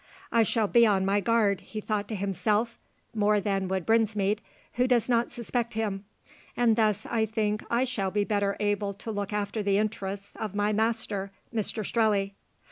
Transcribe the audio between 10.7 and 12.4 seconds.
master Mr Strelley."